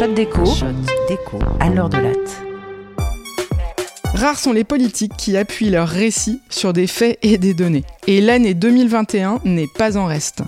[0.00, 0.46] Shot déco.
[0.46, 0.72] Shot
[1.10, 1.38] déco.
[1.60, 2.42] À l'heure de latte.
[4.14, 7.84] Rares sont les politiques qui appuient leurs récits sur des faits et des données.
[8.06, 10.40] Et l'année 2021 n'est pas en reste.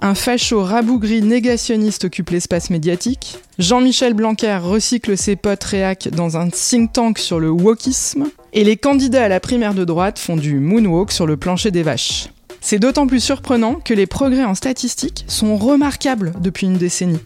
[0.00, 3.38] Un facho rabougri négationniste occupe l'espace médiatique.
[3.58, 8.26] Jean-Michel Blanquer recycle ses potes réac dans un think tank sur le wokisme.
[8.52, 11.82] Et les candidats à la primaire de droite font du moonwalk sur le plancher des
[11.82, 12.28] vaches.
[12.66, 17.20] C'est d'autant plus surprenant que les progrès en statistiques sont remarquables depuis une décennie.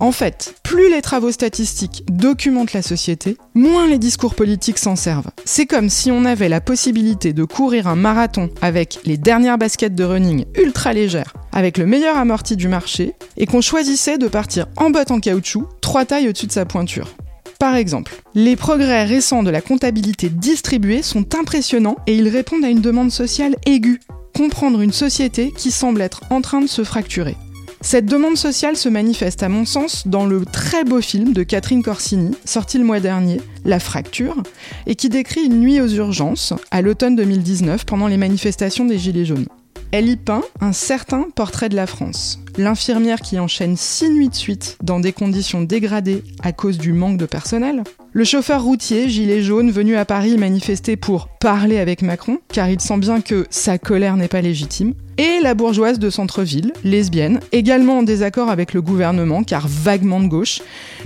[0.00, 5.30] En fait, plus les travaux statistiques documentent la société, moins les discours politiques s'en servent.
[5.44, 9.94] C'est comme si on avait la possibilité de courir un marathon avec les dernières baskets
[9.94, 14.66] de running ultra légères, avec le meilleur amorti du marché, et qu'on choisissait de partir
[14.76, 17.14] en botte en caoutchouc, trois tailles au-dessus de sa pointure.
[17.60, 22.70] Par exemple, les progrès récents de la comptabilité distribuée sont impressionnants et ils répondent à
[22.70, 24.00] une demande sociale aiguë
[24.40, 27.36] comprendre une société qui semble être en train de se fracturer.
[27.82, 31.82] Cette demande sociale se manifeste à mon sens dans le très beau film de Catherine
[31.82, 34.42] Corsini, sorti le mois dernier, La Fracture,
[34.86, 39.26] et qui décrit une nuit aux urgences, à l'automne 2019, pendant les manifestations des Gilets
[39.26, 39.46] jaunes.
[39.92, 42.38] Elle y peint un certain portrait de la France.
[42.56, 47.16] L'infirmière qui enchaîne six nuits de suite dans des conditions dégradées à cause du manque
[47.16, 47.82] de personnel.
[48.12, 52.80] Le chauffeur routier, gilet jaune, venu à Paris manifester pour parler avec Macron, car il
[52.80, 54.94] sent bien que sa colère n'est pas légitime.
[55.18, 60.28] Et la bourgeoise de centre-ville, lesbienne, également en désaccord avec le gouvernement, car vaguement de
[60.28, 60.60] gauche,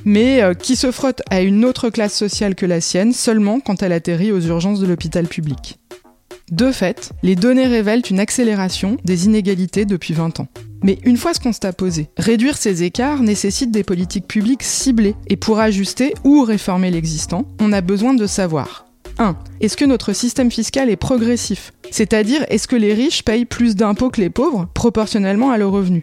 [0.04, 3.82] mais euh, qui se frotte à une autre classe sociale que la sienne seulement quand
[3.82, 5.78] elle atterrit aux urgences de l'hôpital public.
[6.50, 10.48] De fait, les données révèlent une accélération des inégalités depuis 20 ans.
[10.83, 15.37] Mais une fois ce constat posé, réduire ces écarts nécessite des politiques publiques ciblées, et
[15.37, 18.84] pour ajuster ou réformer l'existant, on a besoin de savoir
[19.19, 19.37] 1.
[19.61, 21.72] Est-ce que notre système fiscal est progressif?
[21.91, 26.03] C'est-à-dire, est-ce que les riches payent plus d'impôts que les pauvres, proportionnellement à leurs revenus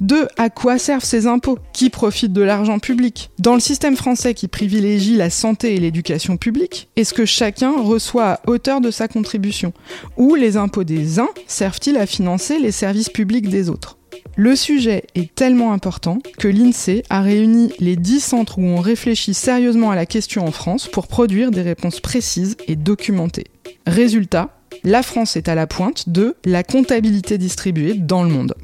[0.00, 0.28] 2.
[0.36, 4.48] À quoi servent ces impôts Qui profite de l'argent public Dans le système français qui
[4.48, 9.72] privilégie la santé et l'éducation publique, est-ce que chacun reçoit à hauteur de sa contribution?
[10.16, 13.96] Ou les impôts des uns servent-ils à financer les services publics des autres?
[14.36, 19.32] Le sujet est tellement important que l'INSEE a réuni les 10 centres où on réfléchit
[19.32, 23.46] sérieusement à la question en France pour produire des réponses précises et documentées.
[23.86, 24.50] Résultat,
[24.84, 28.54] la France est à la pointe de la comptabilité distribuée dans le monde.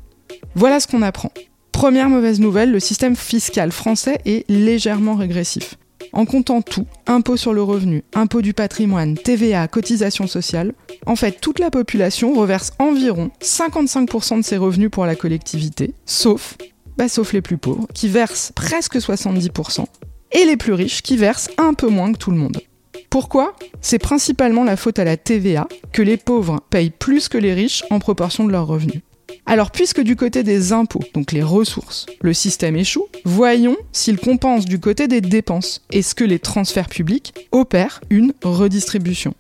[0.55, 1.33] Voilà ce qu'on apprend.
[1.73, 5.77] Première mauvaise nouvelle, le système fiscal français est légèrement régressif.
[6.13, 10.75] En comptant tout, impôt sur le revenu, impôt du patrimoine, TVA, cotisation sociale,
[11.07, 16.59] en fait toute la population reverse environ 55% de ses revenus pour la collectivité, sauf,
[16.99, 19.87] bah, sauf les plus pauvres, qui versent presque 70%,
[20.33, 22.61] et les plus riches qui versent un peu moins que tout le monde.
[23.09, 23.55] Pourquoi?
[23.81, 27.85] C'est principalement la faute à la TVA que les pauvres payent plus que les riches
[27.91, 29.03] en proportion de leurs revenus.
[29.47, 34.65] Alors puisque du côté des impôts, donc les ressources, le système échoue, voyons s'il compense
[34.65, 35.83] du côté des dépenses.
[35.93, 39.35] Est-ce que les transferts publics opèrent une redistribution?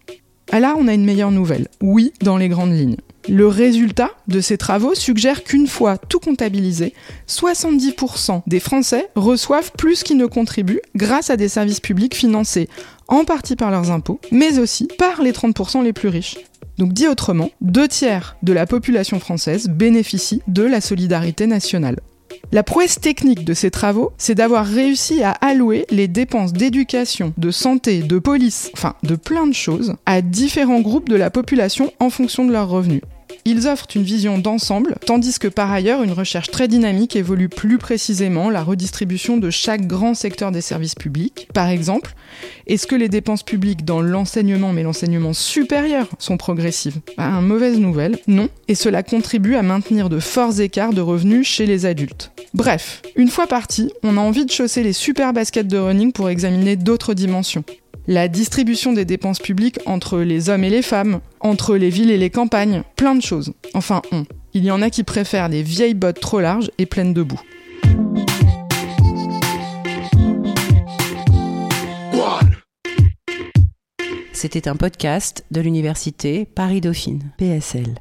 [0.51, 1.69] Ah Là, on a une meilleure nouvelle.
[1.81, 2.99] Oui, dans les grandes lignes.
[3.29, 6.93] Le résultat de ces travaux suggère qu'une fois tout comptabilisé,
[7.29, 12.69] 70% des Français reçoivent plus qu'ils ne contribuent grâce à des services publics financés
[13.07, 16.37] en partie par leurs impôts, mais aussi par les 30% les plus riches.
[16.83, 22.01] Donc dit autrement, deux tiers de la population française bénéficient de la solidarité nationale.
[22.51, 27.53] La prouesse technique de ces travaux, c'est d'avoir réussi à allouer les dépenses d'éducation, de
[27.53, 32.11] santé, de police, enfin de plein de choses, à différents groupes de la population en
[32.11, 33.03] fonction de leurs revenus.
[33.45, 37.79] Ils offrent une vision d'ensemble, tandis que par ailleurs, une recherche très dynamique évolue plus
[37.79, 41.49] précisément la redistribution de chaque grand secteur des services publics.
[41.53, 42.15] Par exemple,
[42.67, 47.01] est-ce que les dépenses publiques dans l'enseignement, mais l'enseignement supérieur, sont progressives?
[47.17, 51.67] Bah, Mauvaise nouvelle, non, et cela contribue à maintenir de forts écarts de revenus chez
[51.67, 52.31] les adultes.
[52.55, 56.29] Bref, une fois parti, on a envie de chausser les super baskets de running pour
[56.29, 57.65] examiner d'autres dimensions
[58.07, 62.19] la distribution des dépenses publiques entre les hommes et les femmes, entre les villes et
[62.19, 63.53] les campagnes, plein de choses.
[63.75, 64.25] Enfin, on.
[64.55, 67.41] Il y en a qui préfèrent les vieilles bottes trop larges et pleines de boue.
[74.33, 77.95] C'était un podcast de l'université Paris-Dauphine, PSL.